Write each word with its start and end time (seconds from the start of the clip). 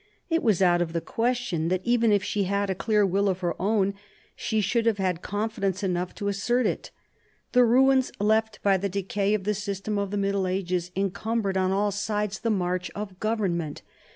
It 0.31 0.41
was 0.41 0.63
out 0.63 0.81
of 0.81 0.93
the 0.93 0.99
question 0.99 1.67
that 1.67 1.81
even 1.85 2.11
if 2.11 2.23
she 2.23 2.45
had 2.45 2.71
a 2.71 2.73
clear 2.73 3.05
will 3.05 3.29
of 3.29 3.41
her 3.41 3.53
own, 3.61 3.93
she 4.35 4.59
should 4.59 4.87
have 4.87 4.97
had 4.97 5.21
confidence 5.21 5.83
enough 5.83 6.15
to 6.15 6.27
assert 6.27 6.65
it. 6.65 6.89
The 7.51 7.63
ruins 7.63 8.11
left 8.19 8.63
by 8.63 8.77
the 8.77 8.89
decay 8.89 9.35
of 9.35 9.43
the 9.43 9.53
system 9.53 9.99
of 9.99 10.09
the 10.09 10.17
Middle 10.17 10.47
Ages 10.47 10.89
encumbered 10.95 11.55
on 11.55 11.69
all 11.71 11.91
sides 11.91 12.39
the 12.39 12.49
march 12.49 12.89
of 12.95 13.19
government. 13.19 13.83